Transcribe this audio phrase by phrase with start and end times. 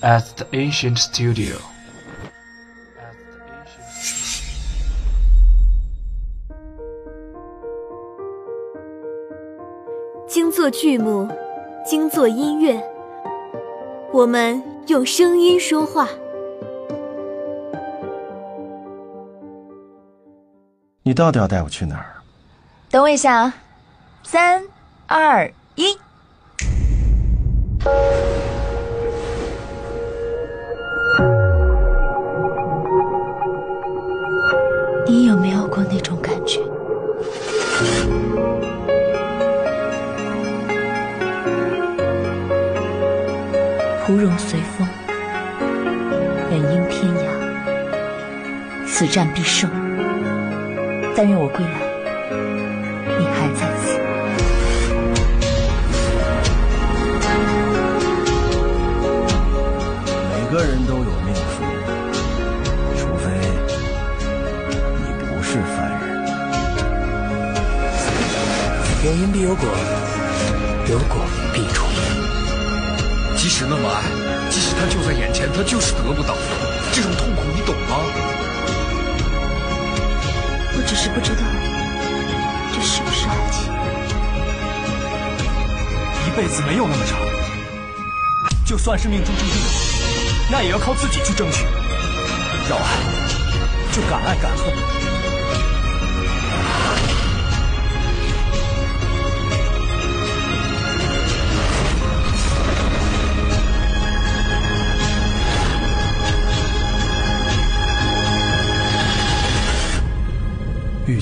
[0.00, 1.56] at the ancient studio.
[10.28, 11.28] 精作剧目，
[11.84, 12.82] 精作音乐，
[14.12, 16.08] 我们用声音说话。
[21.02, 22.16] 你到底要带我去哪儿？
[22.90, 23.54] 等我一下啊，
[24.24, 24.62] 三
[25.06, 25.96] 二一。
[44.06, 44.86] 芙蓉随风，
[46.48, 47.26] 本应天涯，
[48.86, 49.68] 此战必胜。
[51.16, 51.80] 但愿我归来，
[53.18, 53.98] 你还在此。
[60.30, 61.64] 每个人都有命数，
[62.96, 63.24] 除非
[65.02, 66.06] 你不是凡人。
[69.04, 69.68] 有因必有果，
[70.88, 71.65] 有果必。
[73.56, 74.02] 即使那么爱，
[74.50, 76.34] 即使他就在眼前，他就是得不到。
[76.92, 77.96] 这种痛苦你懂吗？
[80.74, 81.40] 我只是不知道
[82.74, 83.72] 这是不是爱情。
[86.26, 87.18] 一辈子没有那么长，
[88.66, 89.54] 就算是命中注定，
[90.52, 91.64] 那也要靠自己去争取。
[92.68, 92.90] 要爱，
[93.90, 94.95] 就敢爱敢恨。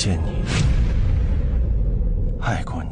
[0.00, 0.42] 见你，
[2.40, 2.90] 爱过你。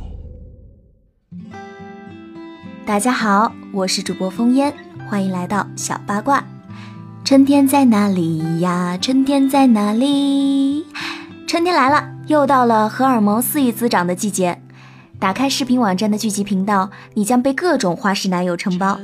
[2.84, 4.74] 大家好，我是主播风烟，
[5.08, 6.44] 欢迎来到小八卦。
[7.24, 8.98] 春天在哪里呀？
[9.00, 10.84] 春天在哪里？
[11.46, 14.60] 春天来了，又到了荷尔蒙肆意滋长的季节。
[15.18, 19.00] 打开视频网站的剧集频道，你将被各种花式男友承包。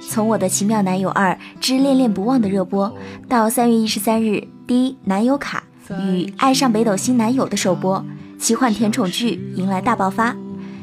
[0.00, 2.94] 从我的奇妙男友二之恋恋不忘的热播，
[3.28, 5.64] 到三月一十三日第一男友卡。
[6.10, 8.04] 与爱上北斗星男友的首播，
[8.38, 10.36] 奇幻甜宠剧迎来大爆发。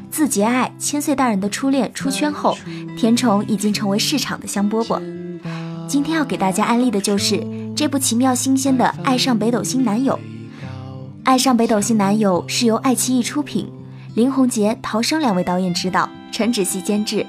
[0.09, 2.57] 自结爱千岁大人的初恋出圈后，
[2.97, 5.01] 甜宠已经成为市场的香饽饽。
[5.87, 10.13] 今天要给大家安利的就是这部奇妙新鲜的《爱上北斗星男友》。
[11.23, 13.71] 《爱上北斗星男友》是由爱奇艺出品，
[14.15, 17.25] 林宏杰、陶生两位导演执导，陈芷希监制，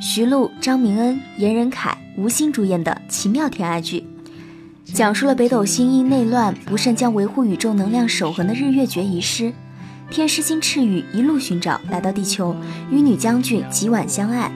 [0.00, 4.07] 徐璐、张明恩、严仁凯、吴昕主演的奇妙甜爱剧。
[4.94, 9.52] 讲述了北斗星因内乱不慎将维护宇宙能量守恒的日月诀遗失，
[10.10, 12.56] 天师星赤羽一路寻找来到地球，
[12.90, 14.50] 与女将军吉婉相爱，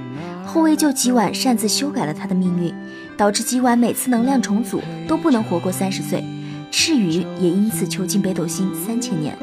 [0.45, 2.75] 后为救吉婉擅自修改了他的命运，
[3.17, 6.25] 导致吉婉每次能量重组都不能活过三十岁，
[6.71, 9.37] 赤羽也因此囚禁北斗星三千年。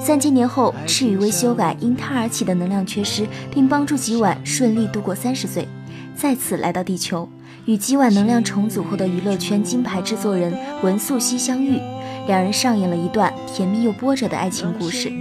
[0.00, 5.68] 三千年后，赤羽为修改因他而起的能量缺失，并帮助吉婉顺利度过三十岁，
[6.14, 7.28] 再次来到地球。
[7.66, 11.80] 与今晚能量重组后的娱乐圈金牌制作人文素汐相遇，
[12.28, 15.12] 两人上演了一段甜蜜又波折的爱情故事。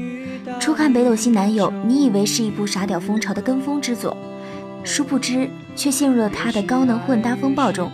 [0.60, 4.16] 初看《北斗星男友》，你以为是一部傻屌风潮的跟风之作，
[4.84, 7.90] 殊不知却陷入了他的高能混搭风暴中。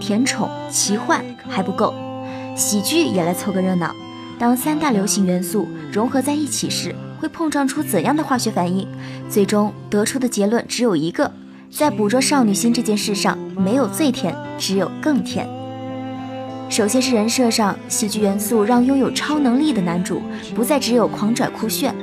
[0.00, 1.94] 甜宠、奇幻还不够，
[2.56, 3.94] 喜剧也来凑个热闹。
[4.38, 8.88] 当三大流行元素融合在一起时，会碰撞出怎样的化学反应？
[9.28, 11.30] 最终得出的结论只有一个。
[11.70, 15.48] 在捕捉少女心这件事上，没有最甜，只有更甜。
[16.68, 20.20] 首先是人设上，喜剧元素让拥有超能力的男主
[20.54, 21.94] 不再只有狂拽酷炫，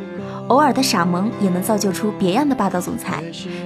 [0.48, 3.22] 偶尔的傻萌也能造就出别样的霸道总裁。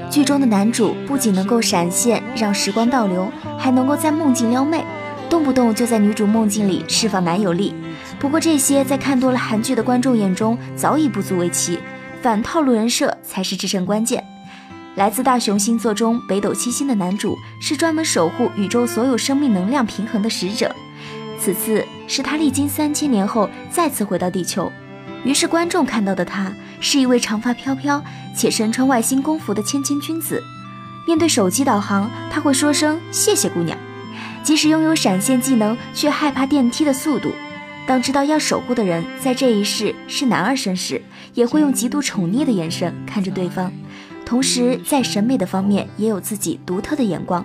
[0.09, 4.83] 剧中的男主不仅能够闪现让时光倒流，还能够在梦境撩妹，
[5.29, 7.73] 动不动就在女主梦境里释放男友力。
[8.19, 11.79] 不过这些在看多了韩剧的观众眼中早已不足为奇，
[12.21, 14.23] 反套路人设才是制胜关键。
[14.95, 20.73] 来自大熊星座中北斗七星的男主是专门守护宇宙所有生命能量平衡的使者。
[21.39, 24.71] 此次是他历经三千年后再次回到地球，
[25.23, 28.03] 于是观众看到的他是一位长发飘飘
[28.35, 30.43] 且身穿外星工服的谦谦君子。
[31.07, 33.77] 面对手机导航，他会说声谢谢姑娘。
[34.43, 37.31] 即使拥有闪现技能，却害怕电梯的速度。
[37.87, 41.01] 当知道要守护的人在这一世是男儿身时，
[41.33, 43.71] 也会用极度宠溺的眼神看着对方。
[44.31, 47.43] 同时，在审美的方面也有自己独特的眼光，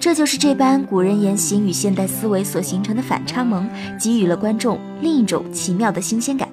[0.00, 3.68] 这就是这般古人言行与现代思维所形成的反差萌，
[4.00, 6.48] 给予了观众另一种奇妙的新鲜感。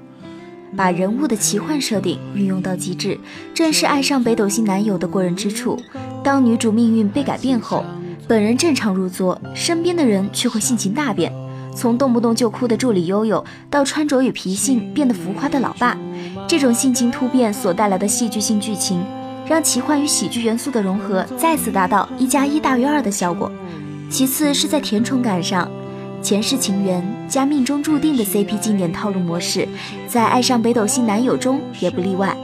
[0.76, 3.18] 把人物的奇幻设定运用到极致，
[3.54, 5.80] 正是爱上北斗星男友的过人之处。
[6.22, 7.86] 当女主命运被改变后，
[8.28, 11.32] 本人正常入座，身边的人却会性情大变，
[11.74, 15.98] 从动不动就哭的助理悠悠，到穿着与脾性变得浮夸的老爸，
[16.46, 19.02] 这种性情突变所带来的戏剧性剧情，
[19.46, 23.52] 让奇幻与喜剧元素的融合再次达到一加一大于二的效果。
[24.10, 25.70] 其次是在甜宠感上，
[26.22, 29.68] 前世情缘加命中注定的 CP 经典套路模式，
[30.08, 32.36] 在爱上北斗星男友中也不例外。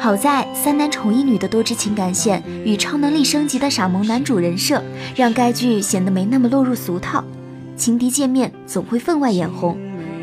[0.00, 4.80] 好在三男宠一女的多支情感线与超能力升级的傻萌男主人设，
[5.16, 7.24] 让该剧显得没那么落入俗套。
[7.76, 9.76] 情敌见面总会分外眼红，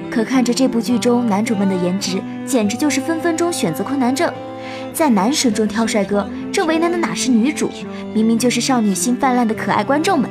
[0.10, 4.34] 可看着这部剧中男主们的颜值，简直就是分分钟选择困难症。
[4.96, 7.70] 在男神中挑帅哥，这为难的哪是女主？
[8.14, 10.30] 明明就是少女心泛滥的可爱观众们。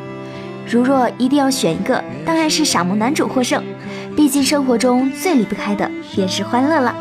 [0.67, 3.63] 如若一定要选一个，当然是傻萌男主获胜。
[4.17, 6.95] 毕竟生活中最离不开的便是欢乐了。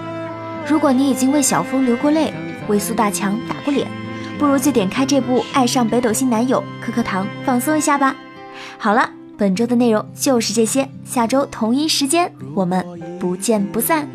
[0.68, 2.33] 如果你已经为小峰流过泪，
[2.68, 3.88] 为苏大强打过脸，
[4.38, 8.13] 不如就点开这部《爱上北斗星男友》，磕磕糖，放松一下吧。
[8.77, 12.86] 好了，本周的内容就是这些，下周同一时间我们
[13.19, 14.06] 不见不散。